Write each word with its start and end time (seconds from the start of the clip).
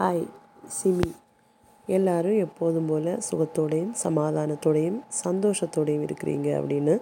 Hi 0.00 0.26
SIMI. 0.74 1.08
எல்லாரும் 1.86 2.36
எப்போதும் 2.38 2.86
போல் 2.86 3.08
சுகத்தோடையும் 3.28 3.94
சமாதானத்தோடையும் 4.02 5.00
சந்தோஷத்தோடையும் 5.24 6.04
இருக்கிறீங்க 6.04 6.48
அப்படின்னு 6.58 6.94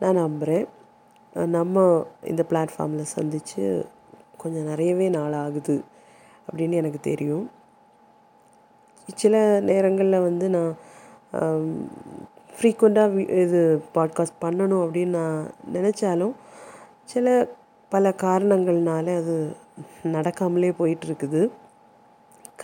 நான் 0.00 0.14
நம்புகிறேன் 0.14 0.66
நம்ம 1.32 2.06
இந்த 2.24 2.44
பிளாட்ஃபார்மில் 2.50 3.12
சந்தித்து 3.16 3.86
கொஞ்சம் 4.36 4.62
நிறையவே 4.62 5.08
நாள் 5.08 5.32
ஆகுது 5.32 5.82
அப்படின்னு 6.48 6.72
எனக்கு 6.72 7.00
தெரியும். 7.00 7.50
சில 9.14 9.60
நேரங்களில் 9.60 10.20
வந்து 10.20 10.48
நான் 10.48 10.72
ஃப்ரீக்வெண்ட்டாக 12.56 13.28
இது 13.44 13.82
பாட்காஸ்ட் 13.94 14.42
பண்ணணும் 14.42 14.84
அப்படின்னு 14.84 15.16
நான் 15.20 15.50
நினச்சாலும் 15.72 16.34
சில 17.04 17.48
பல 17.88 18.14
காரணங்கள்னால 18.16 19.16
அது 19.16 19.56
நடக்காமலே 20.04 20.74
போயிட்டுருக்குது 20.78 21.50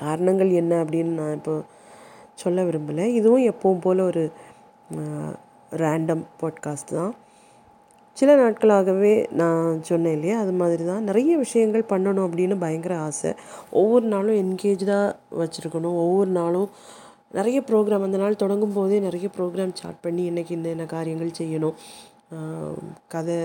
காரணங்கள் 0.00 0.50
என்ன 0.60 0.72
அப்படின்னு 0.84 1.12
நான் 1.20 1.36
இப்போ 1.38 1.54
சொல்ல 2.42 2.62
விரும்பலை. 2.68 3.04
இதுவும் 3.18 3.44
எப்பவும் 3.50 3.84
போல் 3.84 4.08
ஒரு 4.10 4.22
ரேண்டம் 5.82 6.24
பாட்காஸ்ட் 6.40 6.94
தான். 6.98 7.12
சில 8.16 8.30
நாட்களாகவே 8.40 9.12
நான் 9.40 9.82
சொன்னேன் 9.88 10.16
இல்லையா? 10.16 10.36
அது 10.40 10.52
மாதிரி 10.60 10.82
தான். 10.90 11.06
நிறைய 11.08 11.32
விஷயங்கள் 11.44 11.90
பண்ணணும் 11.92 12.26
அப்படின்னு 12.26 12.56
பயங்கர 12.64 12.94
ஆசை. 13.06 13.30
ஒவ்வொரு 13.80 14.06
நாளும் 14.12 14.38
என்கேஜாக 14.42 15.14
வச்சுருக்கணும். 15.40 15.96
ஒவ்வொரு 16.04 16.30
நாளும் 16.40 16.68
நிறைய 17.38 17.60
ப்ரோக்ராம் 17.68 18.06
அந்த 18.08 18.18
நாள் 18.22 18.42
தொடங்கும் 18.42 18.76
போதே 18.76 18.98
நிறைய 18.98 19.28
ப்ரோக்ராம் 19.36 19.74
ஸ்டார்ட் 19.78 20.04
பண்ணி 20.04 20.24
இன்றைக்கி 20.30 20.52
என்னென்ன 20.58 20.84
காரியங்கள் 20.94 21.38
செய்யணும். 21.38 21.76
கதை 23.14 23.38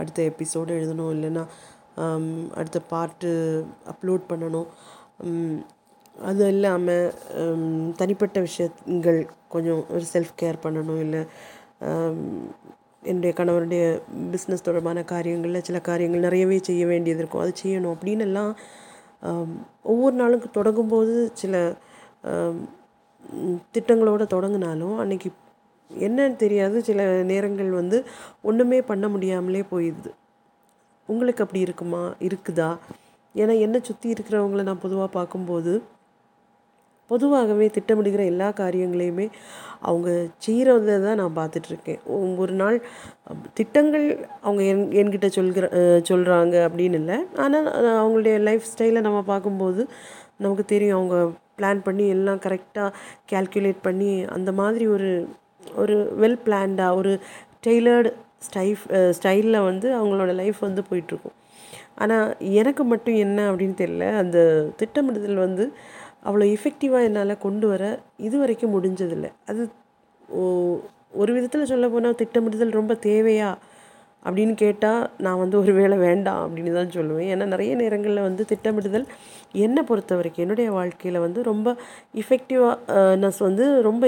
அடுத்த 0.00 0.18
எபிசோடு 0.30 0.70
எழுதணும். 0.78 1.12
இல்லைன்னா 1.16 1.44
அடுத்த 2.60 2.78
பாட்டு 2.92 3.30
அப்லோட் 3.92 4.24
பண்ணணும். 4.30 4.68
அது 6.28 6.42
இல்லாமல் 6.48 7.12
தனிப்பட்ட 7.96 8.40
விஷயங்கள் 8.40 9.18
கொஞ்சம் 9.48 9.82
ஒரு 9.90 10.04
செல்ஃப் 10.12 10.34
கேர் 10.42 10.62
பண்ணணும் 10.62 11.00
இல்லை 11.00 11.22
என்னுடைய 13.02 13.32
கணவருடைய 13.38 13.84
பிஸ்னஸ் 14.32 14.66
தொடர்பான 14.68 15.04
காரியங்களில் 15.04 15.66
சில 15.68 15.80
காரியங்கள் 15.80 16.26
நிறையவே 16.26 16.58
செய்ய 16.58 16.84
வேண்டியது 16.86 17.20
இருக்கும். 17.20 17.42
அது 17.44 17.52
செய்யணும் 17.62 17.94
அப்படின்னு 17.94 18.24
எல்லாம் 18.28 18.52
ஒவ்வொரு 19.82 20.16
நாளும் 20.16 20.50
தொடங்கும்போது 20.50 21.14
சில 21.34 21.54
திட்டங்களோடு 23.74 24.26
தொடங்கினாலும் 24.26 24.96
அன்றைக்கி 25.02 25.30
என்னன்னு 25.90 26.36
தெரியாது. 26.36 26.76
சில 26.82 27.00
நேரங்கள் 27.22 27.70
வந்து 27.70 27.98
ஒன்றுமே 28.42 28.78
பண்ண 28.82 29.08
முடியாமலே 29.08 29.62
போயிடுது. 29.72 30.10
உங்களுக்கு 31.08 31.44
அப்படி 31.44 31.60
இருக்குமா? 31.60 32.02
இருக்குதா? 32.28 32.70
ஏன்னா 33.42 33.54
என்னை 33.64 33.78
சுற்றி 33.82 34.08
இருக்கிறவங்கள 34.14 34.64
நான் 34.68 34.84
பொதுவாக 34.86 35.10
பார்க்கும்போது 35.18 35.74
பொதுவாகவே 37.10 37.66
திட்டமிடுகிற 37.74 38.22
எல்லா 38.32 38.46
காரியங்களையுமே 38.60 39.26
அவங்க 39.88 40.08
செய்கிறத 40.46 40.94
தான் 41.04 41.20
நான் 41.20 41.36
பார்த்துட்ருக்கேன். 41.38 42.00
ஒரு 42.42 42.54
நாள் 42.60 42.76
திட்டங்கள் 43.58 44.06
அவங்க 44.46 44.62
என் 44.72 44.82
என்கிட்ட 45.00 45.28
சொல்கிற 45.38 45.68
சொல்கிறாங்க 46.10 46.54
அப்படின்னு 46.66 46.98
இல்லை. 47.00 47.18
ஆனால் 47.44 47.68
அவங்களுடைய 48.00 48.36
லைஃப் 48.48 48.70
ஸ்டைலை 48.72 49.02
நம்ம 49.08 49.20
பார்க்கும்போது 49.32 49.82
நமக்கு 50.44 50.64
தெரியும். 50.74 50.96
அவங்க 50.98 51.18
பிளான் 51.58 51.84
பண்ணி 51.86 52.06
எல்லாம் 52.16 52.42
கரெக்டாக 52.46 52.90
கேல்குலேட் 53.32 53.80
பண்ணி 53.86 54.10
அந்த 54.36 54.50
மாதிரி 54.60 54.86
ஒரு 54.96 55.10
ஒரு 55.76 55.96
வெல் 56.22 56.40
பிளான்டாக 56.46 56.98
ஒரு 57.00 57.12
டெய்லர்டு 57.66 58.10
ஸ்டைஃப் 58.46 58.82
ஸ்டைலில் 59.18 59.66
வந்து 59.70 59.88
அவங்களோட 59.98 60.32
லைஃப் 60.42 60.58
வந்து 60.60 60.82
போயிட்டுருக்கும் 60.90 61.36
ஆனால் 62.02 62.26
எனக்கு 62.60 62.84
மட்டும் 62.92 63.18
என்ன 63.26 63.38
அப்படின்னு 63.50 63.76
தெரியல. 63.82 64.08
அந்த 64.22 64.38
திட்டமிடுதல் 64.82 65.44
வந்து 65.46 65.66
அவ்வளோ 66.28 66.46
எஃபெக்டிவாக 66.56 67.08
என்னால் 67.08 67.42
கொண்டு 67.46 67.66
வர 67.72 67.84
இது 68.26 68.36
வரைக்கும் 68.42 68.74
முடிஞ்சதில்லை. 68.76 69.30
அது 69.50 69.62
ஒரு 71.22 71.30
விதத்தில் 71.34 71.70
சொல்ல 71.72 71.86
போனால் 71.88 72.20
திட்டமிடுதல் 72.20 72.78
ரொம்ப 72.80 72.94
தேவையா 73.08 73.50
அப்படின்னு 74.26 74.54
கேட்டால் 74.62 75.02
நான் 75.24 75.40
வந்து 75.42 75.56
ஒரு 75.60 75.72
வேளை 75.78 75.96
வேண்டாம் 76.04 76.40
அப்படின்னு 76.44 76.70
தான் 76.78 76.92
சொல்லுவேன். 76.96 77.28
ஏன்னா 77.32 77.46
நிறைய 77.52 77.72
நேரங்களில் 77.80 78.26
வந்து 78.26 78.42
திட்டமிடுதல் 78.52 79.06
என்னை 79.64 79.82
பொறுத்த 79.90 80.16
வரைக்கும் 80.18 80.44
என்னுடைய 80.44 80.68
வாழ்க்கையில் 80.76 81.18
வந்து 81.24 81.40
ரொம்ப 81.50 81.76
இஃபெக்டிவானஸ் 82.22 83.40
வந்து 83.48 83.66
ரொம்ப 83.88 84.04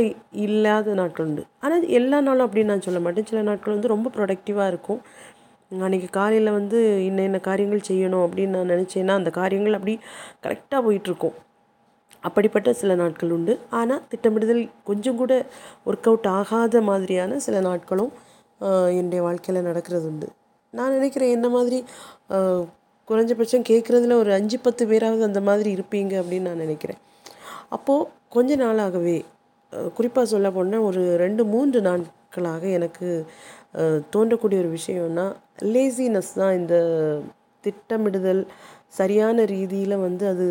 இல்லாத 0.47 0.95
நாட்கள் 1.01 1.29
உண்டு. 1.29 1.45
ஆனால் 1.65 1.87
எல்லா 1.99 2.21
நாளும் 2.29 2.47
அப்படின்னு 2.47 2.73
நான் 2.73 2.87
சொல்ல 2.89 3.03
மாட்டேன். 3.05 3.29
சில 3.31 3.43
நாட்கள் 3.51 3.77
வந்து 3.77 3.95
ரொம்ப 3.95 4.11
ப்ரொடக்டிவாக 4.17 4.71
இருக்கும். 4.73 5.01
அன்றைக்கி 5.71 6.09
காலையில் 6.11 6.51
வந்து 6.51 6.79
இன்ன 7.07 7.25
என்ன 7.29 7.39
காரியங்கள் 7.47 7.89
செய்யணும் 7.89 8.23
அப்படின்னு 8.27 8.55
நான் 8.57 8.71
நினச்சேன்னா 8.73 9.15
அந்த 9.21 9.31
காரியங்கள் 9.31 9.77
அப்படி 9.79 9.95
கரெக்டாக 10.45 10.81
போயிட்டுருக்கும். 10.87 11.35
அப்படிப்பட்ட 12.23 12.69
சில 12.79 12.95
நாட்கள் 13.01 13.35
உண்டு. 13.37 13.55
ஆனால் 13.79 14.01
திட்டமிடுதல் 14.11 14.63
கொஞ்சம் 14.89 15.19
கூட 15.21 15.33
ஒர்க் 15.89 16.09
அவுட் 16.11 16.29
ஆகாத 16.39 16.81
மாதிரியான 16.89 17.39
சில 17.47 17.61
நாட்களும் 17.69 18.13
என்னுடைய 18.99 19.21
வாழ்க்கையில் 19.27 19.69
நடக்கிறது 19.69 20.09
உண்டு. 20.13 20.29
நான் 20.75 20.95
நினைக்கிறேன் 20.97 21.35
என்ன 21.37 21.49
மாதிரி 21.57 21.79
குறைஞ்சபட்சம் 23.09 23.69
கேட்குறதுல 23.71 24.17
ஒரு 24.23 24.33
அஞ்சு 24.39 24.59
பத்து 24.67 24.87
பேராவது 24.87 25.29
அந்த 25.29 25.43
மாதிரி 25.49 25.71
இருப்பீங்க 25.77 26.15
அப்படின்னு 26.23 26.49
நான் 26.51 26.65
நினைக்கிறேன். 26.65 27.01
அப்போது 27.77 28.09
கொஞ்ச 28.37 28.57
நாளாகவே 28.57 29.19
குறிப்பாக 29.97 30.27
சொல்ல 30.33 30.49
போனால் 30.51 30.87
ஒரு 30.89 31.03
ரெண்டு 31.23 31.43
மூன்று 31.45 31.79
நாட்களாக 31.89 32.63
எனக்கு 32.79 33.09
தோன்றக்கூடிய 34.15 34.59
ஒரு 34.65 34.71
விஷயம்னா 34.79 35.27
லேசினஸ் 35.75 36.33
தான் 36.41 36.57
இந்த 36.61 36.77
திட்டமிடுதல் 37.65 38.43
சரியான 38.99 39.45
ரீதியில் 39.55 40.03
வந்து 40.07 40.25
அது 40.33 40.47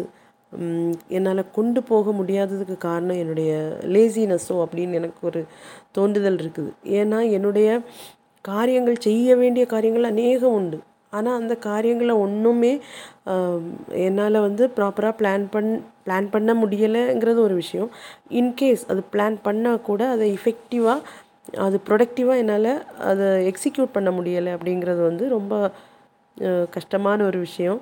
என்னால் 1.18 1.52
கொண்டு 1.56 1.80
போக 1.84 2.12
முடியாததுக்கு 2.20 2.76
காரணம் 2.90 3.22
என்னுடைய 3.24 3.52
லேசினஸோ 3.94 4.56
அப்படின்னு 4.66 5.00
எனக்கு 5.00 5.22
ஒரு 5.30 5.42
தோன்றுதல் 5.96 6.40
இருக்குது. 6.44 6.72
ஏன்னா 7.00 7.20
என்னுடைய 7.38 7.70
காரியங்கள் 8.46 9.04
செய்ய 9.08 9.36
வேண்டிய 9.36 9.64
காரியங்கள் 9.74 10.12
அநேகம் 10.12 10.56
உண்டு. 10.60 10.78
ஆனால் 11.10 11.38
அந்த 11.40 11.54
காரியங்களை 11.68 12.16
ஒன்றுமே 12.26 12.72
என்னால் 14.06 14.46
வந்து 14.48 14.64
ப்ராப்பராக 14.78 15.14
பிளான் 15.20 15.46
பண் 15.54 15.72
பிளான் 16.06 16.28
பண்ண 16.34 16.52
முடியலைங்கிறது 16.62 17.40
ஒரு 17.48 17.56
விஷயம். 17.62 17.90
இன்கேஸ் 18.40 18.84
அது 18.92 19.02
பிளான் 19.14 19.38
பண்ணால் 19.48 19.86
கூட 19.90 20.02
அதை 20.16 20.28
இஃபெக்டிவாக 20.38 21.06
அது 21.66 21.78
ப்ரொடக்டிவாக 21.88 22.42
என்னால் 22.44 22.72
அதை 23.10 23.28
எக்ஸிக்யூட் 23.52 23.96
பண்ண 23.96 24.10
முடியலை 24.18 24.52
அப்படிங்கிறது 24.58 25.02
வந்து 25.10 25.28
ரொம்ப 25.36 25.54
கஷ்டமான 26.76 27.20
ஒரு 27.24 27.40
விஷயம். 27.40 27.80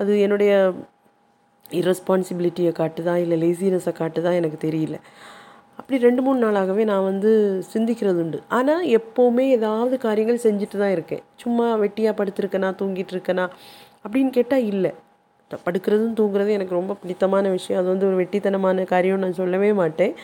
அது 0.00 0.12
என்னுடைய 0.24 0.52
இரெஸ்பான்சிபிலிட்டியை 1.80 2.72
காட்டுதா 2.80 3.14
இல்லை 3.22 3.36
லேசினஸை 3.42 3.92
காட்டுதா 4.00 4.32
எனக்கு 4.40 4.58
தெரியல. 4.66 4.98
அப்படி 5.78 5.96
ரெண்டு 6.04 6.20
மூணு 6.26 6.38
நாளாகவே 6.44 6.82
நான் 6.90 7.08
வந்து 7.10 7.30
சிந்திக்கிறது 7.72 8.20
உண்டு. 8.24 8.38
ஆனால் 8.58 8.84
எப்போவுமே 8.98 9.44
ஏதாவது 9.56 9.96
காரியங்கள் 10.04 10.44
செஞ்சுட்டு 10.44 10.76
தான் 10.82 10.94
இருக்கேன். 10.96 11.22
சும்மா 11.42 11.66
வெட்டியாக 11.82 12.14
படுத்திருக்கேனா 12.20 12.70
தூங்கிட்டு 12.82 13.14
இருக்கேனா 13.16 13.46
அப்படின்னு 14.04 14.30
கேட்டால் 14.38 14.68
இல்லை. 14.72 14.92
படுக்கிறதும் 15.66 16.16
தூங்குறதும் 16.20 16.56
எனக்கு 16.58 16.78
ரொம்ப 16.78 16.94
பிடித்தமான 17.00 17.48
விஷயம். 17.48 17.80
அது 17.80 17.88
வந்து 17.92 18.06
ஒரு 18.06 18.16
வெட்டித்தனமான 18.22 18.84
காரியம் 18.84 19.18
நான் 19.18 19.40
சொல்லவே 19.42 19.72
மாட்டேன். 19.72 20.14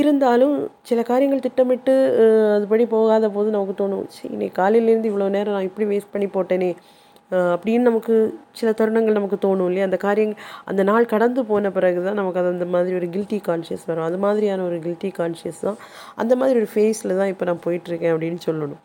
இருந்தாலும் 0.00 0.56
சில 0.88 1.00
காரியங்கள் 1.10 1.44
திட்டமிட்டு 1.46 1.94
அதுபடி 2.56 2.84
போகாத 2.94 3.28
போது 3.36 3.48
நமக்கு 3.54 3.74
தோணும் 3.80 4.06
சரி 4.16 4.32
இன்னைக்கு 4.36 4.56
காலையிலேருந்து 4.62 5.10
இவ்வளோ 5.12 5.28
நேரம் 5.36 5.56
நான் 5.56 5.68
இப்படி 5.68 5.86
வேஸ்ட் 5.92 6.12
பண்ணி 6.14 6.28
போட்டேனே. 6.36 6.70
அப்படின்னு 7.54 7.88
நமக்கு 7.88 8.14
சில 8.58 8.70
தருணங்கள் 8.78 9.18
நமக்கு 9.18 9.38
தோணும் 9.44 9.68
இல்லையா? 9.70 9.84
அந்த 9.88 9.98
காரியம் 10.06 10.34
அந்த 10.70 10.82
நாள் 10.90 11.10
கடந்து 11.12 11.40
போன 11.50 11.70
பிறகு 11.76 12.00
தான் 12.06 12.18
நமக்கு 12.20 12.40
அது 12.40 12.50
அந்த 12.54 12.66
மாதிரி 12.74 12.96
ஒரு 13.00 13.06
கில்ட்டி 13.14 13.38
கான்ஷியஸ் 13.48 13.86
வரும். 13.90 14.06
அது 14.08 14.18
மாதிரியான 14.24 14.64
ஒரு 14.70 14.78
கில்ட்டி 14.86 15.10
கான்ஷியஸ் 15.20 15.62
தான். 15.66 15.78
அந்த 16.22 16.32
மாதிரி 16.40 16.58
ஒரு 16.62 16.70
ஃபேஸில் 16.74 17.18
தான் 17.20 17.30
இப்போ 17.34 17.46
நான் 17.50 17.62
போயிட்டுருக்கேன் 17.66 18.14
அப்படின்னு 18.14 18.40
சொல்லணும். 18.48 18.82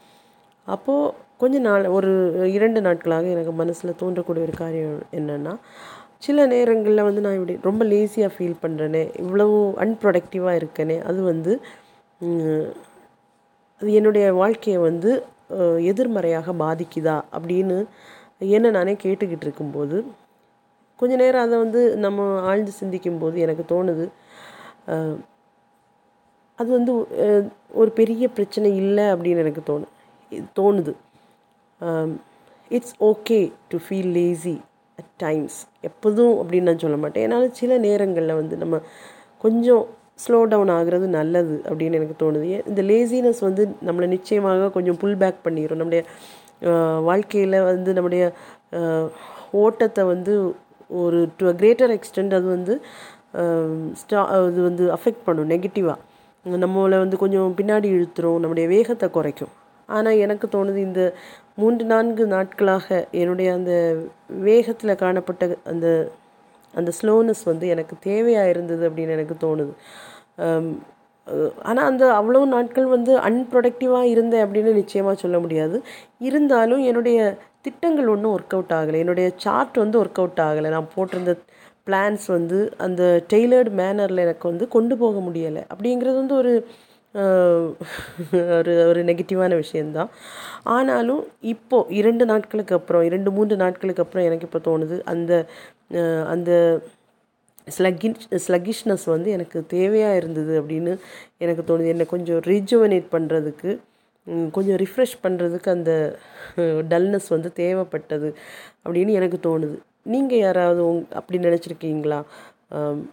அப்போது 0.67 1.13
கொஞ்ச 1.41 1.57
நாள் 1.67 1.83
ஒரு 1.97 2.11
இரண்டு 2.57 2.79
நாட்களாக 2.87 3.27
எனக்கு 3.35 3.53
மனசில் 3.61 3.99
தோன்றக்கூடிய 4.01 4.43
ஒரு 4.47 4.55
காரியம் 4.63 4.97
என்னென்னா 5.19 5.53
சில 6.19 6.45
நேரங்களில் 6.45 7.03
வந்து 7.03 7.21
நான் 7.21 7.33
இப்படி 7.33 7.59
ரொம்ப 7.61 7.85
லேசியாக 7.85 8.31
ஃபீல் 8.37 8.61
பண்ணுறேனே 8.61 9.17
இவ்வளவு 9.17 9.73
அன்ப்ரொடக்டிவாக 9.77 10.59
இருக்கேனே 10.59 11.01
அது 11.01 11.21
வந்து 11.23 11.61
அது 13.81 13.91
என்னுடைய 13.91 14.33
வாழ்க்கையை 14.33 14.81
வந்து 14.81 15.23
எதிர்மறையாக 15.77 16.53
பாதிக்குதா 16.53 17.21
அப்படின்னு 17.33 17.85
என்ன 18.37 18.69
நானே 18.69 18.93
கேட்டுக்கிட்டு 18.93 19.41
இருக்கும்போது 19.41 20.05
கொஞ்ச 20.95 21.15
நேரம் 21.15 21.41
அதை 21.41 21.57
வந்து 21.57 21.97
நம்ம 21.97 22.41
ஆழ்ந்து 22.41 22.71
சிந்திக்கும் 22.71 23.19
போது 23.19 23.39
எனக்கு 23.39 23.65
தோணுது 23.69 24.05
அது 26.55 26.71
வந்து 26.71 27.07
ஒரு 27.73 27.91
பெரிய 27.91 28.27
பிரச்சனை 28.27 28.75
இல்லை 28.75 29.03
அப்படின்னு 29.03 29.37
எனக்கு 29.37 29.63
தோணு 29.67 29.85
தோணுது. 30.59 30.93
It's 32.71 32.95
okay 33.03 33.51
to 33.67 33.77
feel 33.77 34.11
lazy 34.11 34.61
at 34.99 35.13
times 35.23 35.57
எப்போதும் 35.87 36.33
அப்படின்னு 36.41 36.67
நான் 36.69 36.83
சொல்ல 36.85 36.97
மாட்டேன். 37.03 37.23
ஏன்னா 37.27 37.37
சில 37.59 37.71
நேரங்களில் 37.87 38.39
வந்து 38.41 38.55
நம்ம 38.63 38.75
கொஞ்சம் 39.45 39.83
ஸ்லோ 40.23 40.39
டவுன் 40.51 40.71
ஆகுறது 40.77 41.07
நல்லது 41.17 41.55
அப்படின்னு 41.69 41.97
எனக்கு 41.99 42.15
தோணுது. 42.23 42.45
இந்த 42.69 42.81
லேசினஸ் 42.91 43.41
வந்து 43.47 43.63
நம்மளை 43.87 44.07
நிச்சயமாக 44.15 44.69
கொஞ்சம் 44.77 44.97
புல் 45.01 45.19
பேக் 45.23 45.43
பண்ணிடும் 45.45 45.81
நம்முடைய 45.81 46.03
வாழ்க்கையில் 47.09 47.57
வந்து 47.71 47.91
நம்முடைய 47.97 48.23
ஓட்டத்தை 49.63 50.03
வந்து 50.13 50.33
ஒரு 51.01 51.19
டு 51.39 51.45
அ 51.51 51.53
கிரேட்டர் 51.61 51.93
எக்ஸ்டெண்ட் 51.97 52.33
அது 52.39 52.47
வந்து 52.55 52.73
ஸ்டா 54.01 54.19
அது 54.35 54.59
வந்து 54.69 54.83
அஃபெக்ட் 54.97 55.25
பண்ணும் 55.27 55.51
நெகட்டிவாக 55.53 55.99
நம்மளை 56.63 56.97
வந்து 57.03 57.17
கொஞ்சம் 57.23 57.55
பின்னாடி 57.59 57.87
இழுத்துரும். 57.95 58.41
நம்முடைய 58.43 58.65
வேகத்தை 58.75 59.07
குறைக்கும். 59.17 59.53
ஆனால் 59.89 60.19
எனக்கு 60.25 60.45
தோணுது 60.55 60.79
இந்த 60.89 61.01
மூன்று 61.57 61.83
நான்கு 61.91 62.23
நாட்களாக 62.35 62.87
என்னுடைய 63.21 63.49
அந்த 63.57 63.73
வேகத்தில் 64.47 65.01
காணப்பட்ட 65.03 65.43
அந்த 65.71 65.87
அந்த 66.73 66.91
ஸ்லோனஸ் 66.99 67.43
வந்து 67.49 67.65
எனக்கு 67.73 67.95
தேவையாக 68.05 68.51
இருந்தது 68.53 68.83
அப்படின்னு 68.89 69.15
எனக்கு 69.17 69.35
தோணுது. 69.45 69.73
ஆனால் 71.69 71.87
அந்த 71.91 72.03
அவ்வளோ 72.19 72.41
நாட்கள் 72.55 72.87
வந்து 72.95 73.13
அன்ப்ரொடக்டிவாக 73.27 74.11
இருந்தேன் 74.13 74.43
அப்படின்னு 74.45 74.71
நிச்சயமாக 74.81 75.15
சொல்ல 75.23 75.37
முடியாது. 75.45 75.77
இருந்தாலும் 76.27 76.83
என்னுடைய 76.89 77.19
திட்டங்கள் 77.65 78.11
ஒன்றும் 78.13 78.33
ஒர்க் 78.35 78.55
அவுட் 78.57 78.75
ஆகலை. 78.79 78.99
என்னுடைய 79.03 79.29
சார்ட் 79.45 79.77
வந்து 79.83 79.99
ஒர்க் 80.03 80.19
அவுட் 80.23 80.41
ஆகலை. 80.47 80.69
நான் 80.75 80.93
போட்டிருந்த 80.95 81.33
பிளான்ஸ் 81.87 82.27
வந்து 82.35 82.59
அந்த 82.85 83.01
டெய்லர்டு 83.33 83.71
மேனரில் 83.81 84.23
எனக்கு 84.25 84.45
வந்து 84.51 84.65
கொண்டு 84.75 84.95
போக 85.03 85.19
முடியலை. 85.27 85.63
அப்படிங்கிறது 85.73 86.17
வந்து 86.21 86.35
ஒரு 86.41 86.53
ஒரு 88.57 88.73
ஒரு 88.87 89.01
நெகட்டிவான 89.03 89.55
விஷயந்தான் 89.55 90.09
ஆனாலும் 90.63 91.23
இப்போது 91.41 91.93
இரண்டு 91.95 92.25
நாட்களுக்கு 92.25 92.75
அப்புறம் 92.75 93.03
இரண்டு 93.03 93.31
மூன்று 93.31 93.55
நாட்களுக்கு 93.55 94.03
அப்புறம் 94.03 94.25
எனக்கு 94.25 94.47
இப்போ 94.49 94.61
தோணுது 94.69 94.97
அந்த 95.03 95.31
அந்த 96.25 96.51
ஸ்லக்கிஷ் 97.67 98.25
ஸ்லக்கிஷ்னஸ் 98.47 99.05
வந்து 99.05 99.29
எனக்கு 99.31 99.65
தேவையாக 99.73 100.15
இருந்தது 100.15 100.53
அப்படின்னு 100.61 100.91
எனக்கு 101.37 101.63
தோணுது. 101.69 101.87
என்னை 101.87 102.05
கொஞ்சம் 102.05 102.41
ரிஜுவனேட் 102.41 103.07
பண்ணுறதுக்கு 103.11 103.79
கொஞ்சம் 104.51 104.75
ரிஃப்ரெஷ் 104.75 105.17
பண்ணுறதுக்கு 105.23 105.69
அந்த 105.69 105.91
டல்னஸ் 106.91 107.29
வந்து 107.29 107.49
தேவைப்பட்டது 107.55 108.29
அப்படின்னு 108.85 109.11
எனக்கு 109.19 109.37
தோணுது. 109.47 109.77
நீங்கள் 110.03 110.37
யாராவது 110.37 110.81
உங் 110.89 111.03
அப்படி 111.13 111.37
நினச்சிருக்கீங்களா? 111.47 112.19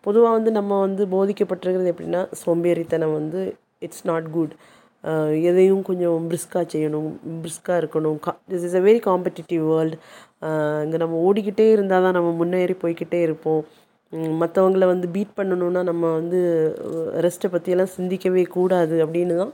பொதுவாக 0.00 0.37
வந்து 0.37 0.50
நம்ம 0.50 0.79
வந்து 0.81 1.03
போதிக்கப்பட்டிருக்கிறது 1.07 1.93
எப்படின்னா 1.95 2.23
சோம்பேறித்தனம் 2.45 3.12
வந்து 3.12 3.41
இட்ஸ் 3.87 4.05
நாட் 4.11 4.29
குட் 4.37 4.55
எதையும் 5.49 5.83
கொஞ்சம் 5.89 6.27
பிரிஸ்காக 6.31 6.65
செய்யணும் 6.73 7.09
பிரிஸ்காக 7.43 7.77
இருக்கணும். 7.83 8.19
Cause 8.25 8.33
this 8.51 8.65
is 8.69 8.77
a 8.81 8.83
very 8.87 9.01
competitive 9.09 9.65
world 9.73 9.97
இங்கே 10.85 10.99
நம்ம 11.03 11.17
ஓடிக்கிட்டே 11.27 11.67
இருந்தால் 11.75 12.05
தான் 12.07 12.17
நம்ம 12.19 12.31
முன்னேறி 12.41 12.75
போய்கிட்டே 12.83 13.21
இருப்போம். 13.27 13.63
மற்றவங்கள 14.43 14.87
வந்து 14.93 15.07
பீட் 15.15 15.37
பண்ணணுன்னா 15.39 15.81
நம்ம 15.91 16.05
வந்து 16.19 16.41
ரெஸ்ட்டை 17.27 17.49
பற்றியெல்லாம் 17.55 17.95
சிந்திக்கவே 17.97 18.45
கூடாது 18.57 18.97
அப்படின்னு 19.05 19.37
தான் 19.43 19.53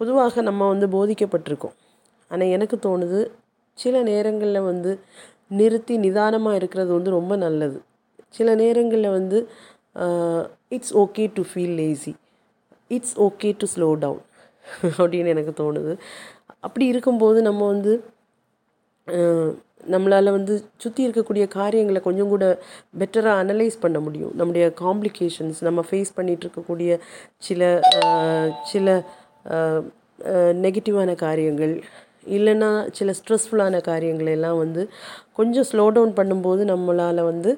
பொதுவாக 0.00 0.42
நம்ம 0.48 0.68
வந்து 0.72 0.86
போதிக்கப்பட்டிருக்கோம். 0.96 1.74
ஆனால் 2.30 2.52
எனக்கு 2.56 2.76
தோணுது 2.86 3.20
சில 3.78 3.96
நேரங்களில் 4.10 4.68
வந்து 4.70 4.92
நிறுத்தி 5.58 5.94
நிதானமாக 6.04 6.58
இருக்கிறது 6.60 6.90
வந்து 6.96 7.10
ரொம்ப 7.18 7.34
நல்லது. 7.44 7.78
சில 8.36 8.48
நேரங்களில் 8.62 9.16
வந்து 9.18 9.38
it's 10.76 10.94
okay 11.02 11.24
to 11.36 11.42
feel 11.50 11.76
lazy 11.80 12.12
it's 12.90 13.14
okay 13.26 13.48
to 13.60 13.66
slow 13.74 13.88
down 14.04 14.22
அப்படின்னு 15.00 15.32
எனக்கு 15.34 15.52
தோணுது. 15.62 15.92
அப்படி 16.66 16.84
இருக்கும்போது 16.92 17.38
நம்ம 17.48 17.66
வந்து 17.72 17.92
நம்மளால் 19.94 20.36
வந்து 20.36 20.54
சுற்றி 20.82 21.00
இருக்கக்கூடிய 21.06 21.44
காரியங்களை 21.58 22.00
கொஞ்சம் 22.06 22.30
கூட 22.32 22.44
பெட்டராக 23.00 23.42
அனலைஸ் 23.42 23.76
பண்ண 23.84 23.98
முடியும். 24.06 24.32
நம்முடைய 24.38 24.64
காம்ப்ளிகேஷன்ஸ் 24.80 25.60
நம்ம 25.68 25.80
ஃபேஸ் 25.90 26.10
பண்ணிகிட்டு 26.16 26.46
இருக்கக்கூடிய 26.46 26.90
சில 27.38 27.60
சில 28.72 28.96
நெகட்டிவான 30.64 31.10
காரியங்கள் 31.26 31.74
இல்லைன்னா 32.36 32.70
சில 32.98 33.10
ஸ்ட்ரெஸ்ஃபுல்லான 33.18 33.80
காரியங்கள் 33.90 34.30
எல்லாம் 34.36 34.58
வந்து 34.64 34.82
கொஞ்சம் 35.32 35.66
ஸ்லோ 35.70 35.84
டவுன் 35.96 36.16
பண்ணும்போது 36.18 36.62
நம்மளால் 36.72 37.28
வந்து 37.30 37.50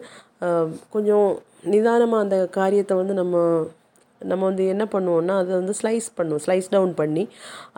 கொஞ்சம் 0.91 1.29
நிதானமாக 1.65 2.25
அந்த 2.25 2.37
காரியத்தை 2.59 2.97
வந்து 2.97 3.15
நம்ம 3.15 3.37
நம்ம 4.31 4.43
வந்து 4.51 4.65
என்ன 4.75 4.85
பண்ணுவோம்னா 4.95 5.37
அதை 5.43 5.53
வந்து 5.61 5.75
ஸ்லைஸ் 5.81 6.09
பண்ணுவோம் 6.19 6.43
ஸ்லைஸ் 6.47 6.69
டவுன் 6.75 6.93
பண்ணி 7.01 7.25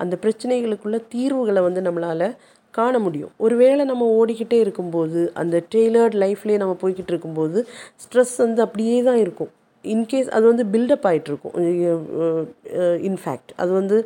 அந்த 0.05 0.17
பிரச்சனைகளுக்குள்ள 0.25 0.99
தீர்வுகளை 1.15 1.63
வந்து 1.69 1.83
நம்மளால் 1.89 2.27
காண 2.75 2.95
முடியும். 3.05 3.33
ஒருவேளை 3.45 3.85
நம்ம 3.91 4.09
ஓடிக்கிட்டே 4.19 4.59
இருக்கும்போது 4.65 5.21
அந்த 5.43 5.57
டெய்லர்ட் 5.75 6.17
லைஃப்லேயே 6.25 6.59
நம்ம 6.63 6.75
போய்கிட்டு 6.83 7.13
இருக்கும்போது 7.15 7.59
ஸ்ட்ரெஸ் 8.03 8.35
வந்து 8.45 8.61
அப்படியே 8.67 8.99
தான் 9.09 9.21
இருக்கும். 9.25 9.51
இன்கேஸ் 9.85 10.29
அது 10.37 10.45
வந்து 10.51 10.65
பில்டப் 10.75 11.07
ஆகிட்ருக்கும் 11.11 11.55
இன்ஃபேக்ட் 13.09 13.53
அது 13.63 13.73
வந்து 13.81 13.99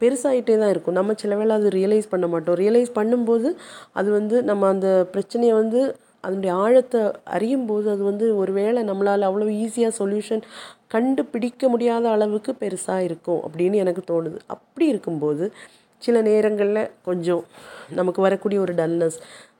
பெருசாகிட்டே 0.00 0.54
தான் 0.60 0.72
இருக்கும். 0.74 0.96
நம்ம 0.98 1.14
சில 1.22 1.32
வேளை 1.40 1.52
அது 1.58 1.68
ரியலைஸ் 1.78 2.06
பண்ண 2.12 2.26
மாட்டோம். 2.34 2.56
ரியலைஸ் 2.62 2.90
பண்ணும்போது 2.98 3.48
அது 4.00 4.08
வந்து 4.18 4.36
நம்ம 4.50 4.68
அந்த 4.74 4.88
பிரச்சனையை 5.14 5.54
வந்து 5.62 5.80
அதனுடைய 6.24 6.52
ஆழத்தை 6.64 7.00
அறியும் 7.36 7.66
போது 7.66 7.86
அது 7.94 8.02
வந்து 8.10 8.26
ஒரு 8.42 8.52
வேளை 8.58 8.80
நம்மளால் 8.90 9.26
அவ்வளோ 9.28 9.48
ஈஸியாக 9.62 9.92
சொல்யூஷன் 10.00 10.42
கண்டுபிடிக்க 10.94 11.68
முடியாத 11.68 12.04
அளவுக்கு 12.14 12.52
பெருசாக 12.60 13.06
இருக்கும் 13.08 13.40
அப்படின்னு 13.46 13.80
எனக்கு 13.84 14.02
தோணுது. 14.12 14.38
அப்படி 14.54 14.86
இருக்கும்போது 14.92 15.46
சில 16.02 16.16
நேரங்களில் 16.22 16.90
கொஞ்சம் 17.08 17.42
நமக்கு 17.98 18.20
வரக்கூடிய 18.22 18.58
ஒரு 18.64 18.72
டல்னஸ் 18.80 19.18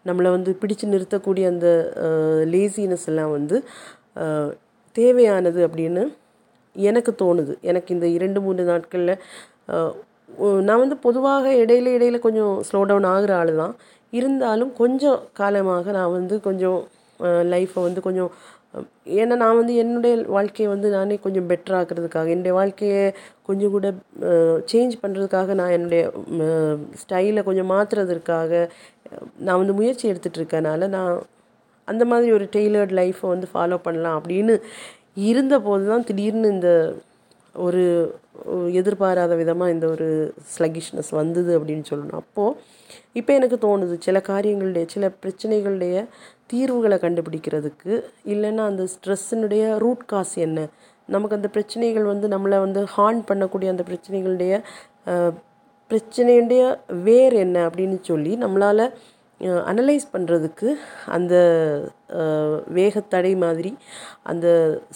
நம்மளை 0.09 0.31
வந்து 0.37 0.53
பிடிச்சு 0.63 0.87
நிறுத்தக்கூடிய 0.95 1.45
அந்த 1.53 1.69
லேசினஸ் 2.55 3.07
எல்லாம் 3.11 3.33
வந்து 3.37 3.57
தேவையானது 4.97 5.61
அப்படின்னு 5.69 6.03
எனக்கு 6.77 7.13
தோணுது. 7.23 7.53
எனக்கு 7.71 7.91
இந்த 7.95 8.07
இரண்டு 8.17 8.39
மூன்று 8.45 8.65
நாட்களில் 8.65 9.15
நான் 10.63 10.81
வந்து 10.81 10.97
பொதுவாக 10.97 11.53
இடையில 11.55 11.93
இடையில 11.97 12.19
கொஞ்சம் 12.19 12.55
ஸ்லோ 12.63 12.81
டவுன் 12.85 13.11
ஆகிற 13.11 13.33
ஆள் 13.37 13.53
தான் 13.57 13.75
இருந்தாலும் 14.13 14.73
கொஞ்சம் 14.75 15.21
காலமாக 15.33 15.93
நான் 15.93 16.15
வந்து 16.15 16.35
கொஞ்சம் 16.41 16.81
லைஃப்பை 17.51 17.83
வந்து 17.83 18.01
கொஞ்சம் 18.01 18.31
ஏன்னா 19.15 19.35
நான் 19.37 19.59
வந்து 19.59 19.75
என்னுடைய 19.75 20.15
வாழ்க்கையை 20.29 20.69
வந்து 20.71 20.89
நானே 20.91 21.17
கொஞ்சம் 21.17 21.49
பெட்டர் 21.51 21.77
ஆக்கிறதுக்காக 21.77 22.29
என்னுடைய 22.29 22.55
வாழ்க்கையை 22.55 23.03
கொஞ்சம் 23.43 23.71
கூட 23.71 23.89
சேஞ்ச் 24.67 24.95
பண்ணுறதுக்காக 25.03 25.55
நான் 25.55 25.75
என்னுடைய 25.75 26.03
ஸ்டைலை 27.03 27.43
கொஞ்சம் 27.43 27.71
மாற்றுறதுக்காக 27.71 28.53
நான் 29.39 29.61
வந்து 29.63 29.75
முயற்சி 29.75 30.05
எடுத்துகிட்டு 30.09 30.41
இருக்கனால 30.43 30.89
நான் 30.89 31.13
அந்த 31.89 32.03
மாதிரி 32.05 32.31
ஒரு 32.33 32.47
டெய்லர்ட் 32.53 32.93
லைஃப்பை 32.93 33.29
வந்து 33.31 33.49
ஃபாலோ 33.53 33.79
பண்ணலாம் 33.79 34.19
அப்படின்னு 34.21 34.55
இருந்தபோது 35.25 35.85
தான் 35.87 36.05
திடீர்னு 36.05 36.49
இந்த 36.49 36.71
ஒரு 37.55 37.83
எதிர்பாராத 38.81 39.33
விதமாக 39.41 39.75
இந்த 39.75 39.87
ஒரு 39.95 40.09
ஸ்லகிஷ்னஸ் 40.55 41.11
வந்தது 41.21 41.51
அப்படின்னு 41.59 41.85
சொல்லணும். 41.91 42.21
அப்போது 42.23 42.57
இப்போ 43.21 43.33
எனக்கு 43.39 43.57
தோணுது 43.67 43.95
சில 43.99 44.19
காரியங்களுடைய 44.31 44.85
சில 44.95 45.11
பிரச்சனைகளுடைய 45.23 45.97
தீர்வுகளை 46.53 46.99
கண்டுபிடிக்கிறதுக்கு 47.05 47.93
இல்லைன்னா 48.35 48.65
அந்த 48.71 48.85
ஸ்ட்ரெஸ்ஸினுடைய 48.95 49.65
ரூட் 49.79 50.05
காஸ் 50.07 50.35
என்ன? 50.47 50.67
நமக்கு 51.09 51.37
அந்த 51.37 51.49
பிரச்சனைகள் 51.49 52.07
வந்து 52.13 52.27
நம்மளை 52.29 52.59
வந்து 52.67 52.83
ஹார்ன் 52.97 53.21
பண்ணக்கூடிய 53.31 53.69
அந்த 53.75 53.85
பிரச்சனைகளுடைய 53.91 54.53
பிரச்சனையுடைய 55.91 56.63
வேர் 57.07 57.35
என்ன 57.45 57.57
அப்படின்னு 57.69 57.99
சொல்லி 58.03 58.33
நம்மளால் 58.37 58.85
அனலைஸ் 59.71 60.07
பண்ணுறதுக்கு 60.13 60.69
அந்த 61.07 61.35
வேகத்தடை 62.69 63.33
மாதிரி 63.37 63.73
அந்த 64.23 64.47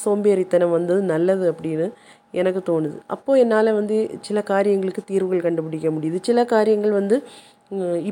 சோம்பேறித்தனம் 0.05 0.75
வந்தது 0.77 1.01
நல்லது 1.13 1.45
அப்படின்னு 1.53 1.89
எனக்கு 2.35 2.61
தோணுது. 2.71 2.97
அப்போது 3.15 3.41
என்னால் 3.43 3.71
வந்து 3.81 3.97
சில 4.29 4.39
காரியங்களுக்கு 4.53 5.03
தீர்வுகள் 5.11 5.47
கண்டுபிடிக்க 5.47 5.89
முடியுது. 5.97 6.19
சில 6.29 6.45
காரியங்கள் 6.55 6.95
வந்து 7.01 7.19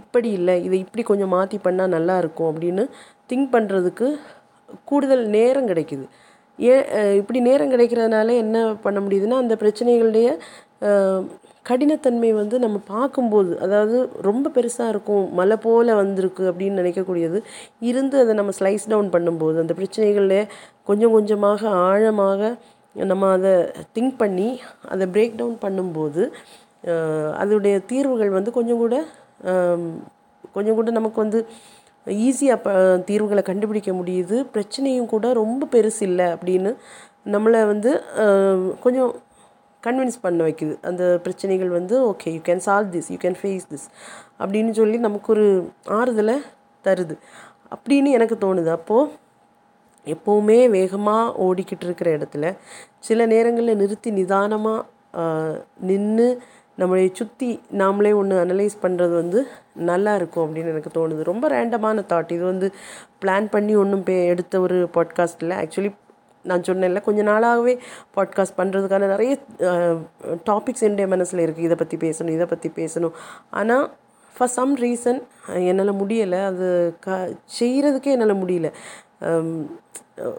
இப்படி 0.00 0.30
இல்லை 0.38 0.54
இதை 0.66 0.78
இப்படி 0.84 1.02
கொஞ்சம் 1.10 1.34
மாற்றி 1.36 1.58
பண்ணால் 1.66 1.94
நல்லா 1.96 2.14
இருக்கும் 2.22 2.50
அப்படின்னு 2.52 2.84
திங்க் 3.30 3.52
பண்ணுறதுக்கு 3.54 4.08
கூடுதல் 4.90 5.24
நேரம் 5.36 5.68
கிடைக்குது. 5.70 6.06
ஏன் 6.58 6.84
இப்படி 7.20 7.38
நேரம் 7.48 7.72
கிடைக்கிறதுனால 7.72 8.28
என்ன 8.44 8.58
பண்ண 8.84 8.98
முடியுதுன்னா 9.00 9.38
அந்த 9.44 9.54
பிரச்சனைகளுடைய 9.62 10.28
கடினத்தன்மை 11.66 12.30
வந்து 12.32 12.56
நம்ம 12.64 12.76
பார்க்கும்போது 12.92 13.52
அதாவது 13.64 13.96
ரொம்ப 14.20 14.50
பெருசாக 14.56 14.92
இருக்கும் 14.92 15.24
மலை 15.34 15.56
போல் 15.64 15.90
வந்திருக்கு 16.00 16.42
அப்படின்னு 16.50 16.80
நினைக்கக்கூடியது 16.80 17.38
இருந்து 17.82 18.16
அதை 18.22 18.34
நம்ம 18.34 18.52
ஸ்லைஸ் 18.58 18.84
டவுன் 18.92 19.10
பண்ணும்போது 19.16 19.56
அந்த 19.64 19.74
பிரச்சனைகளில் 19.74 20.50
கொஞ்சம் 20.82 21.14
கொஞ்சமாக 21.16 21.68
ஆழமாக 21.88 22.50
நம்ம 23.10 23.30
அதை 23.36 23.52
திங்க் 23.96 24.14
பண்ணி 24.18 24.48
அதை 24.92 25.06
பிரேக் 25.14 25.36
டவுன் 25.36 25.58
பண்ணும்போது 25.64 26.22
அதோடைய 27.42 27.76
தீர்வுகள் 27.90 28.30
வந்து 28.36 28.50
கொஞ்சம் 28.58 28.82
கூட 28.82 28.96
கொஞ்சம் 30.54 30.78
கூட 30.78 30.90
நமக்கு 30.90 31.18
வந்து 31.24 31.40
ஈஸியாக 32.26 32.58
ப 32.64 32.70
தீர்வுகளை 33.08 33.42
கண்டுபிடிக்க 33.42 33.92
முடியுது. 33.92 34.36
பிரச்சனையும் 34.54 35.10
கூட 35.14 35.32
ரொம்ப 35.32 35.68
பெருசு 35.74 36.02
இல்லை 36.08 36.26
அப்படின்னு 36.34 36.72
நம்மளை 37.34 37.60
வந்து 37.72 37.90
கொஞ்சம் 38.80 39.10
கன்வின்ஸ் 39.82 40.22
பண்ண 40.24 40.44
வைக்குது. 40.44 40.74
அந்த 40.82 41.02
பிரச்சனைகள் 41.22 41.68
வந்து 41.68 41.94
okay 42.10 42.32
you 42.36 42.40
can 42.48 42.62
solve 42.66 42.92
this 42.94 43.10
you 43.12 43.18
can 43.24 43.38
face 43.42 43.66
this 43.72 43.86
அப்படின்னு 44.40 44.70
சொல்லி 44.70 44.98
நமக்கு 44.98 45.30
ஒரு 45.32 45.46
ஆறுதலை 45.98 46.36
தருது. 46.84 47.14
அப்படின்னு 47.76 48.10
எனக்கு 48.18 48.36
தோணுது. 48.40 48.70
அப்போது 48.78 49.10
எப்போவுமே 50.14 50.58
வேகமாக 50.76 51.34
ஓடிக்கிட்டு 51.46 51.86
இருக்கிற 51.88 52.10
இடத்துல 52.18 52.52
சில 53.08 53.26
நேரங்களில் 53.32 53.80
நிறுத்தி 53.82 54.10
நிதானமாக 54.10 54.84
நின்று 55.90 56.28
நம்மளை 56.80 57.04
சுற்றி 57.18 57.48
நாமளே 57.80 58.10
ஒன்று 58.20 58.36
அனலைஸ் 58.44 58.74
பண்ணுறது 58.82 59.14
வந்து 59.20 59.40
நல்லா 59.90 60.12
இருக்கும் 60.18 60.44
அப்படின்னு 60.46 60.72
எனக்கு 60.72 60.90
தோணுது. 60.96 61.22
ரொம்ப 61.30 61.48
ரேண்டமான 61.48 62.02
தாட் 62.10 62.34
இது 62.36 62.44
வந்து 62.44 62.68
பிளான் 63.22 63.46
பண்ணி 63.54 63.74
ஒன்றும் 63.82 64.02
பே 64.08 64.16
எடுத்த 64.32 64.60
ஒரு 64.60 64.78
பாட்காஸ்ட்டில் 64.96 65.54
ஆக்சுவலி 65.60 65.92
நான் 66.44 66.66
சொன்னேன்ல 66.66 67.00
கொஞ்ச 67.06 67.20
நாளாகவே 67.30 67.74
பாட்காஸ்ட் 68.16 68.58
பண்ணுறதுக்கான 68.58 69.08
நிறைய 69.14 69.32
டாபிக்ஸ் 70.50 70.84
என்னுடைய 70.86 71.06
மனசில் 71.14 71.44
இருக்குது 71.44 71.68
இதை 71.68 71.78
பற்றி 71.82 71.96
பேசணும் 72.04 72.36
இதை 72.38 72.46
பற்றி 72.46 72.68
பேசணும். 72.76 73.14
ஆனால் 73.60 73.86
ஃபார் 74.34 74.52
சம் 74.58 74.74
ரீசன் 74.76 75.20
என்னால் 75.70 75.98
முடியலை. 76.00 76.40
அது 76.50 76.66
க 77.04 77.16
செய்கிறதுக்கே 77.58 78.14
என்னால் 78.16 78.40
முடியல. 78.42 78.70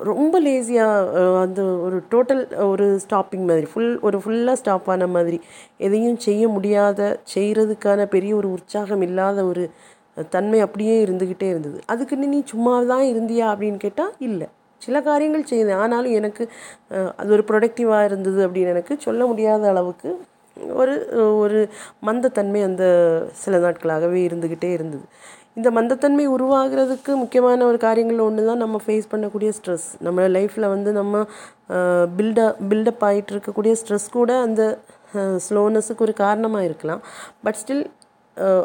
ரொம்ப 0.09 0.35
லேசியாக 0.45 1.23
அந்த 1.43 1.61
ஒரு 1.85 1.97
டோட்டல் 2.11 2.41
ஒரு 2.71 2.85
ஸ்டாப்பிங் 3.03 3.45
மாதிரி 3.49 3.67
ஃபுல் 3.71 3.93
ஒரு 4.07 4.17
ஃபுல்லாக 4.23 4.59
ஸ்டாப் 4.61 4.87
ஆன 4.93 5.07
மாதிரி. 5.15 5.39
எதையும் 5.77 6.19
செய்ய 6.27 6.43
முடியாத 6.55 6.99
செய்கிறதுக்கான 7.33 8.05
பெரிய 8.15 8.33
ஒரு 8.35 8.49
உற்சாகம் 8.57 9.03
இல்லாத 9.07 9.45
ஒரு 9.51 9.63
தன்மை 10.35 10.59
அப்படியே 10.65 10.95
இருந்துக்கிட்டே 11.05 11.47
இருந்தது. 11.53 11.79
அதுக்குன்னு 11.93 12.27
நீ 12.27 12.39
சும்மா 12.53 12.73
தான் 12.93 13.05
இருந்தியா 13.13 13.45
அப்படின்னு 13.53 13.79
கேட்டால் 13.85 14.13
இல்லை. 14.27 14.47
சில 14.81 14.97
காரியங்கள் 15.01 15.49
செய்தேன். 15.51 15.79
ஆனாலும் 15.83 16.17
எனக்கு 16.19 16.43
அது 17.21 17.29
ஒரு 17.37 17.43
ப்ரொடக்டிவாக 17.49 18.07
இருந்தது 18.09 18.39
அப்படின்னு 18.47 18.73
எனக்கு 18.75 18.93
சொல்ல 19.05 19.21
முடியாத 19.25 19.63
அளவுக்கு 19.73 20.09
ஒரு 20.79 20.93
ஒரு 21.39 21.59
மந்தத்தன்மை 22.05 22.61
அந்த 22.63 22.85
சில 23.33 23.57
நாட்களாகவே 23.57 24.19
இருந்துக்கிட்டே 24.27 24.69
இருந்தது. 24.73 25.05
இந்த 25.55 25.69
மந்தத்தன்மை 25.71 26.25
உருவாகிறதுக்கு 26.25 27.11
முக்கியமான 27.15 27.65
ஒரு 27.65 27.77
காரியங்கள் 27.77 28.19
ஒன்று 28.19 28.45
தான் 28.45 28.57
நம்ம 28.57 28.79
ஃபேஸ் 28.85 29.11
பண்ணக்கூடிய 29.11 29.51
ஸ்ட்ரெஸ் 29.57 29.87
நம்ம 29.99 30.27
லைஃப்பில் 30.27 30.67
வந்து 30.67 30.91
நம்ம 30.91 31.23
பில்டப் 32.17 32.59
பில்டப் 32.69 33.05
ஆகிட்டு 33.09 33.33
இருக்கக்கூடிய 33.35 33.73
ஸ்ட்ரெஸ் 33.81 34.07
கூட 34.11 34.39
அந்த 34.39 34.77
ஸ்லோனஸுக்கு 35.47 36.05
ஒரு 36.07 36.13
காரணமாக 36.13 36.63
இருக்கலாம். 36.63 37.01
பட் 37.43 37.59
ஸ்டில் 37.61 37.85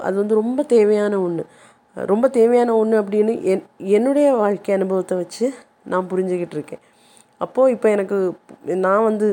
அது 0.03 0.15
வந்து 0.15 0.35
ரொம்ப 0.35 0.63
தேவையான 0.63 1.21
ஒன்று 1.21 1.45
ரொம்ப 1.97 2.29
தேவையான 2.29 2.71
ஒன்று 2.77 3.01
அப்படின்னு 3.01 3.43
என் 3.53 3.65
என்னுடைய 3.79 4.33
வாழ்க்கை 4.33 4.75
அனுபவத்தை 4.75 5.17
வச்சு 5.17 5.47
நான் 5.85 6.11
புரிஞ்சுக்கிட்டு 6.11 6.55
இருக்கேன் 6.55 6.83
அப்போது 7.43 7.73
இப்போ 7.75 7.89
எனக்கு 7.91 8.17
நான் 8.87 9.07
வந்து 9.09 9.29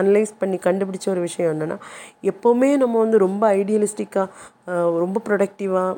அனலைஸ் 0.00 0.32
பண்ணி 0.38 0.56
கண்டுபிடிச்ச 0.66 1.06
ஒரு 1.08 1.20
விஷயம் 1.20 1.50
என்னென்னா 1.52 1.76
எப்போவுமே 2.30 2.70
நம்ம 2.76 2.98
வந்து 2.98 3.18
ரொம்ப 3.18 3.44
ஐடியலிஸ்டிக்காக 3.54 4.28
ரொம்ப 5.02 5.18
ப்ரொடக்டிவாக 5.28 5.96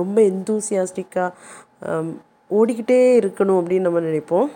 ரொம்ப 0.00 0.18
எந்தூசியாஸ்டிக்காக 0.30 1.30
ஓடிக்கிட்டே 2.50 3.00
இருக்கணும் 3.20 3.58
அப்படின்னு 3.60 3.86
நம்ம 3.88 4.00
நினைப்போம். 4.00 4.48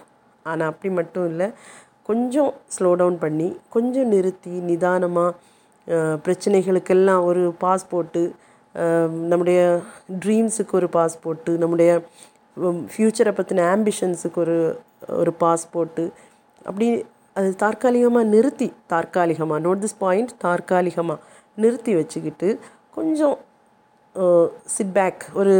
ஆனால் 0.46 0.68
அப்படி 0.68 0.90
மட்டும் 0.94 1.26
இல்லை 1.28 1.48
கொஞ்சம் 2.02 2.52
ஸ்லோ 2.74 2.90
டவுன் 2.94 3.18
பண்ணி 3.18 3.48
கொஞ்சம் 3.68 4.08
நிறுத்தி 4.08 4.54
நிதானமாக 4.68 5.34
பிரச்சனைகளுக்கெல்லாம் 6.24 7.22
ஒரு 7.24 7.42
பாஸ் 7.58 7.84
போட்டு 7.88 8.22
நம்முடைய 9.30 9.60
ட்ரீம்ஸுக்கு 10.24 10.74
ஒரு 10.80 10.88
பாஸ் 10.88 11.16
போட்டு 11.22 11.52
நம்முடைய 11.58 11.90
ஃப்யூச்சரை 12.92 13.32
பற்றின 13.36 13.66
ஆம்பிஷன்ஸுக்கு 13.74 14.38
ஒரு 14.44 14.56
ஒரு 15.20 15.32
பாஸ்போர்ட்டு. 15.40 16.04
அப்படி 16.66 16.86
அது 17.36 17.50
தற்காலிகமாக 17.56 18.26
நிறுத்தி 18.26 18.68
தற்காலிகமாக 18.86 19.60
நோட் 19.66 19.82
திஸ் 19.84 19.98
பாயிண்ட் 19.98 20.32
தற்காலிகமாக 20.44 21.20
நிறுத்தி 21.58 21.92
வச்சுக்கிட்டு 21.94 22.48
கொஞ்சம் 22.90 23.36
சிட் 24.66 24.94
பேக் 24.94 25.22
ஒரு 25.32 25.54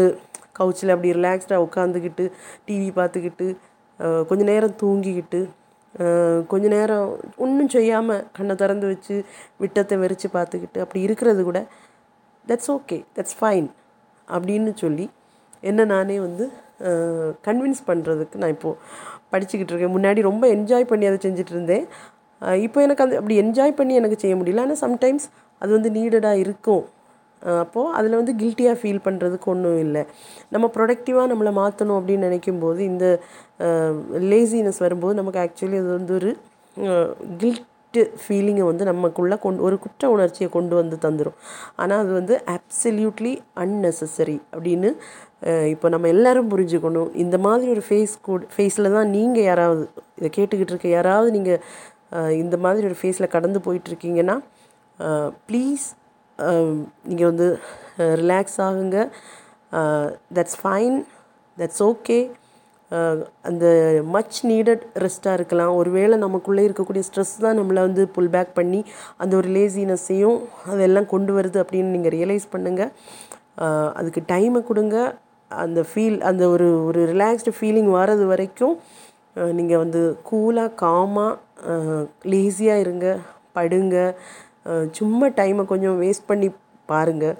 கவுச்சில் 0.52 0.92
அப்படி 0.94 1.10
ரிலாக்ஸ்டாக 1.12 1.64
உட்காந்துக்கிட்டு 1.66 2.24
டிவி 2.66 2.88
பார்த்துக்கிட்டு 2.98 3.46
கொஞ்ச 4.28 4.42
நேரம் 4.44 4.78
தூங்கிக்கிட்டு 4.82 5.40
கொஞ்ச 6.46 6.66
நேரம் 6.68 7.06
ஒன்றும் 7.36 7.68
செய்யாமல் 7.68 8.24
கண்ணை 8.32 8.54
திறந்து 8.54 8.86
வச்சு 8.86 9.16
விட்டத்தை 9.56 9.96
வெறிச்சு 9.98 10.28
பார்த்துக்கிட்டு 10.32 10.78
அப்படி 10.80 11.00
இருக்கிறது 11.02 11.42
கூட 11.42 11.60
தட்ஸ் 12.44 12.70
ஓகே 12.70 12.98
தட்ஸ் 13.16 13.36
ஃபைன் 13.40 13.68
அப்படின்னு 14.28 14.72
சொல்லி 14.74 15.06
என்ன 15.60 15.84
நானே 15.84 16.16
வந்து 16.18 16.44
கன்வின்ஸ் 17.42 17.82
பண்ணுறதுக்கு 17.86 18.36
நான் 18.36 18.54
இப்போது 18.54 18.78
படிச்சுக்கிட்டு 19.32 19.72
இருக்கேன் 19.72 19.94
முன்னாடி 19.96 20.20
ரொம்ப 20.30 20.44
என்ஜாய் 20.56 20.90
பண்ணி 20.92 21.06
அதை 21.10 21.18
செஞ்சுட்டு 21.26 21.54
இருந்தேன் 21.56 21.84
இப்போ 22.66 22.78
எனக்கு 22.86 23.02
அது 23.04 23.14
அப்படி 23.18 23.34
என்ஜாய் 23.42 23.78
பண்ணி 23.78 23.94
எனக்கு 24.00 24.16
செய்ய 24.22 24.34
முடியல. 24.38 24.62
ஆனால் 24.66 24.80
சம்டைம்ஸ் 24.84 25.26
அது 25.62 25.70
வந்து 25.76 25.90
நீடடாக 25.96 26.42
இருக்கும். 26.44 26.84
அப்போது 27.62 27.92
அதில் 27.98 28.18
வந்து 28.20 28.32
கில்ட்டியாக 28.40 28.76
ஃபீல் 28.80 29.04
பண்ணுறதுக்கு 29.06 29.48
ஒன்றும் 29.52 29.80
இல்லை. 29.84 30.02
நம்ம 30.54 30.66
ப்ரொடக்டிவாக 30.76 31.26
நம்மளை 31.32 31.52
மாற்றணும் 31.60 31.98
அப்படின்னு 31.98 32.26
நினைக்கும் 32.28 32.62
போது 32.64 32.80
இந்த 32.92 33.06
லேசினஸ் 34.32 34.80
வரும்போது 34.84 35.14
நமக்கு 35.20 35.40
ஆக்சுவலி 35.44 35.78
அது 35.82 35.90
வந்து 35.98 36.14
ஒரு 36.18 36.30
கில்ட்டு 37.42 38.02
ஃபீலிங்கை 38.22 38.66
வந்து 38.70 38.84
நமக்குள்ளே 38.90 39.36
கொண்டு 39.46 39.64
ஒரு 39.68 39.76
குற்ற 39.84 40.10
உணர்ச்சியை 40.14 40.48
கொண்டு 40.50 40.74
வந்து 40.80 40.96
தந்துடும் 41.06 41.38
ஆனால் 41.80 42.02
அது 42.04 42.12
வந்து 42.20 42.36
அப்சல்யூட்லி 42.56 43.32
அன்னெசசரி 43.64 44.38
அப்படின்னு 44.54 44.90
இப்போ 45.72 45.86
நம்ம 45.92 46.08
எல்லோரும் 46.14 46.50
புரிஞ்சுக்கணும். 46.52 47.08
இந்த 47.22 47.36
மாதிரி 47.46 47.68
ஒரு 47.76 47.82
ஃபேஸ் 47.86 48.12
கூட 48.26 48.44
ஃபேஸில் 48.56 48.94
தான் 48.96 49.08
நீங்கள் 49.16 49.46
யாராவது 49.50 49.82
இதை 50.18 50.28
கேட்டுக்கிட்டு 50.36 50.72
இருக்க 50.74 50.88
யாராவது 50.98 51.30
நீங்கள் 51.36 52.34
இந்த 52.42 52.56
மாதிரி 52.64 52.84
ஒரு 52.90 52.98
ஃபேஸில் 53.00 53.32
கடந்து 53.34 53.60
போயிட்டுருக்கீங்கன்னா 53.66 54.36
ப்ளீஸ் 55.48 55.86
நீங்கள் 57.08 57.30
வந்து 57.30 57.48
ரிலாக்ஸ் 58.22 58.60
ஆகுங்க. 58.66 58.98
தட்ஸ் 60.36 60.58
ஃபைன் 60.62 60.96
தட்ஸ் 61.56 61.82
ஓகே 61.90 62.18
அந்த 63.48 63.66
மச் 64.14 64.38
நீடட் 64.50 64.82
ரெஸ்ட்டாக 65.04 65.36
இருக்கலாம். 65.38 65.74
ஒருவேளை 65.80 66.16
நமக்குள்ளே 66.24 66.62
இருக்கக்கூடிய 66.68 67.02
ஸ்ட்ரெஸ் 67.08 67.34
தான் 67.44 67.58
நம்மளை 67.60 67.82
வந்து 67.88 68.02
புல் 68.16 68.32
பேக் 68.34 68.50
பண்ணி 68.58 68.80
அந்த 69.22 69.32
ஒரு 69.40 69.48
லேசினஸ்ஸையும் 69.56 70.38
அதெல்லாம் 70.72 71.10
கொண்டு 71.14 71.34
வருது 71.38 71.60
அப்படின்னு 71.62 71.94
நீங்கள் 71.96 72.14
ரியலைஸ் 72.16 72.46
பண்ணுங்கள் 72.54 72.92
அதுக்கு 73.98 74.20
டைமை 74.32 74.60
கொடுங்க. 74.68 74.96
அந்த 75.56 75.80
ஃபீல் 75.90 76.18
அந்த 76.22 76.42
ஒரு 76.48 76.68
ஒரு 76.86 77.00
ரிலாக்ஸ்டு 77.06 77.54
ஃபீலிங் 77.58 77.90
வர்றது 77.90 78.24
வரைக்கும் 78.26 78.74
நீங்கள் 79.52 79.82
வந்து 79.82 80.00
கூலாக 80.22 80.74
காமாக 80.76 81.32
லேசியாக 82.24 82.82
இருங்க 82.84 83.06
படுங்க 83.52 83.96
சும்மா 84.90 85.26
டைமை 85.36 85.64
கொஞ்சம் 85.64 85.96
வேஸ்ட் 85.98 86.28
பண்ணி 86.28 86.48
பாருங்கள் 86.88 87.36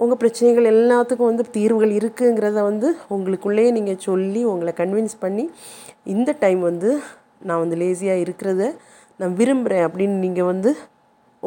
உங்கள் 0.00 0.18
பிரச்சனைகள் 0.18 0.70
எல்லாத்துக்கும் 0.70 1.30
வந்து 1.30 1.44
தீர்வுகள் 1.50 1.92
இருக்குங்கிறத 1.92 2.62
வந்து 2.62 2.88
உங்களுக்குள்ளேயே 3.08 3.70
நீங்கள் 3.70 4.00
சொல்லி 4.00 4.40
உங்களை 4.44 4.72
கன்வின்ஸ் 4.76 5.16
பண்ணி 5.20 5.44
இந்த 6.06 6.30
டைம் 6.40 6.60
வந்து 6.60 6.90
நான் 7.40 7.62
வந்து 7.62 7.76
லேசியாக 7.76 8.24
இருக்கிறத 8.24 8.64
நான் 9.20 9.36
விரும்புகிறேன் 9.36 9.84
அப்படின்னு 9.86 10.16
நீங்கள் 10.18 10.50
வந்து 10.50 10.70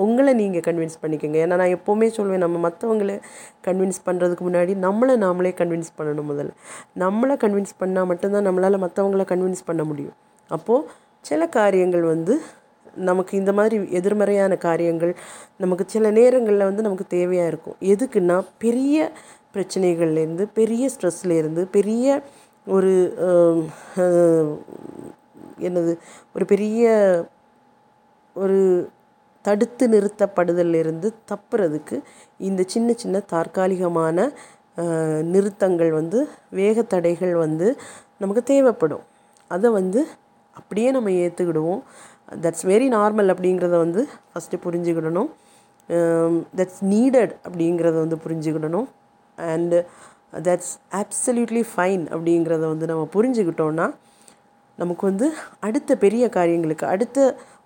உங்களை 0.03 0.31
நீங்கள் 0.41 0.65
கன்வின்ஸ் 0.67 1.01
பண்ணிக்கோங்க. 1.01 1.37
ஏன்னா 1.43 1.57
நான் 1.61 1.75
எப்போவுமே 1.77 2.07
சொல்லுவேன் 2.17 2.43
நம்ம 2.45 2.57
மற்றவங்கள 2.67 3.13
கன்வின்ஸ் 3.67 3.99
பண்ணுறதுக்கு 4.07 4.45
முன்னாடி 4.49 4.73
நம்மளை 4.85 5.15
நாமளே 5.25 5.51
கன்வின்ஸ் 5.61 5.91
பண்ணணும் 5.99 6.29
முதல்ல. 6.31 6.53
நம்மளை 7.03 7.35
கன்வின்ஸ் 7.43 7.75
பண்ணால் 7.81 8.09
மட்டும்தான் 8.11 8.47
நம்மளால் 8.49 8.83
மற்றவங்கள 8.85 9.25
கன்வின்ஸ் 9.33 9.67
பண்ண 9.69 9.83
முடியும். 9.91 10.15
அப்போது 10.49 10.87
சில 11.29 11.47
காரியங்கள் 11.57 12.05
வந்து 12.13 12.35
நமக்கு 13.09 13.33
இந்த 13.37 13.51
மாதிரி 13.57 13.77
எதிர்மறையான 13.99 14.53
காரியங்கள் 14.67 15.11
நமக்கு 15.63 15.83
சில 15.87 16.11
நேரங்களில் 16.19 16.67
வந்து 16.69 16.85
நமக்கு 16.87 17.05
தேவையாக 17.17 17.51
இருக்கும். 17.51 17.77
எதுக்குன்னா 17.93 18.37
பெரிய 18.57 19.11
பிரச்சனைகள்லேருந்து 19.55 20.45
பெரிய 20.59 20.89
ஸ்ட்ரெஸ்லேருந்து 20.93 21.63
பெரிய 21.77 22.21
ஒரு 22.75 22.93
என்னது 25.67 25.93
ஒரு 26.35 26.45
பெரிய 26.51 26.85
ஒரு 28.35 28.59
தடுத்து 29.47 29.85
நிறுத்தப்படுதலிருந்து 29.93 31.07
தப்புறதுக்கு 31.31 31.97
இந்த 32.49 32.61
சின்ன 32.73 32.93
சின்ன 33.01 33.21
தற்காலிகமான 33.33 34.27
நிறுத்தங்கள் 35.33 35.91
வந்து 35.99 36.19
வேகத்தடைகள் 36.59 37.33
வந்து 37.45 37.67
நமக்கு 38.23 38.43
தேவைப்படும். 38.51 39.05
அதை 39.51 39.69
வந்து 39.79 40.01
அப்படியே 40.59 40.89
நம்ம 40.95 41.09
ஏற்றுக்கிடுவோம் 41.23 41.81
தட்ஸ் 42.43 42.65
வெரி 42.71 42.87
நார்மல் 42.97 43.31
அப்படிங்கிறத 43.33 43.75
வந்து 43.85 44.01
ஃபஸ்ட்டு 44.31 44.63
புரிஞ்சுக்கிடணும். 44.65 45.29
Um, 45.89 46.33
தட்ஸ் 46.57 46.81
நீடட் 46.93 47.33
அப்படிங்கிறத 47.45 47.95
வந்து 48.03 48.17
புரிஞ்சுக்கிடணும். 48.23 48.87
அண்டு 49.37 49.77
தட்ஸ் 50.47 50.73
ஆப்சல்யூட்லி 51.01 51.61
ஃபைன் 51.71 52.03
அப்படிங்கிறத 52.13 52.63
வந்து 52.71 52.85
நம்ம 52.91 53.03
புரிஞ்சுக்கிட்டோன்னா 53.13 53.85
நமக்கு 54.79 55.03
வந்து 55.09 55.27
அடுத்த 55.67 55.91
பெரிய 56.03 56.23
காரியங்களுக்கு 56.37 56.85
அடுத்த 56.93 57.19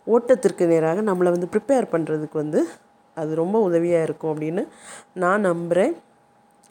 ஓட்டத்திற்கு 0.08 0.66
நேராக 0.68 1.02
நம்மளை 1.02 1.30
வந்து 1.32 1.50
ப்ரிப்பேர் 1.54 1.92
பண்ணுறதுக்கு 1.92 2.34
வந்து 2.34 2.62
அது 3.14 3.36
ரொம்ப 3.36 3.60
உதவியாக 3.60 4.04
இருக்கும் 4.04 4.32
அப்படின்னு 4.34 4.68
நான் 5.14 5.42
நம்புகிறேன் 5.42 5.94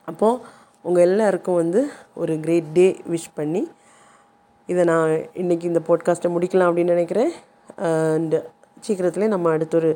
அப்போது 0.04 0.40
உங்கள் 0.82 1.02
எல்லாருக்கும் 1.02 1.54
வந்து 1.54 1.80
ஒரு 2.14 2.40
கிரேட் 2.40 2.70
டே 2.72 2.86
விஷ் 3.10 3.34
பண்ணி 3.34 3.62
இதை 4.66 4.84
நான் 4.84 5.10
இன்றைக்கி 5.10 5.64
இந்த 5.64 5.80
பாட்காஸ்ட்டை 5.88 6.30
முடிக்கலாம் 6.34 6.68
அப்படின்னு 6.70 6.94
நினைக்கிறேன். 6.94 7.32
அண்டு 7.88 8.38
சீக்கிரத்தில் 8.80 9.28
நம்ம 9.28 9.50
அடுத்த 9.50 9.76
ஒரு 9.76 9.90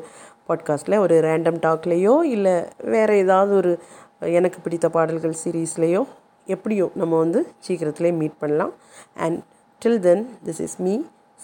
பாட்காஸ்ட்டில் 0.49 0.97
ஒரு 0.97 1.15
ரேண்டம் 1.19 1.59
டாக்லேயோ 1.65 2.23
இல்லை 2.23 2.55
வேறு 2.77 3.15
ஏதாவது 3.17 3.55
ஒரு 3.55 3.71
எனக்கு 4.19 4.59
பிடித்த 4.61 4.89
பாடல்கள் 4.89 5.35
சீரீஸ்லேயோ 5.43 6.03
எப்படியோ 6.45 6.91
நம்ம 6.95 7.17
வந்து 7.17 7.39
சீக்கிரத்துலேயே 7.67 8.13
மீட் 8.13 8.37
பண்ணலாம். 8.39 8.73
And 9.15 9.39
till 9.81 9.99
then 9.99 10.23
this 10.45 10.61
is 10.61 10.77
me 10.79 10.95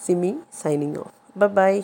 Simi 0.06 0.32
signing 0.62 0.96
off 0.98 1.21
bye 1.36 1.74